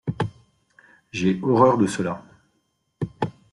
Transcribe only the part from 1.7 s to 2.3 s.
de cela.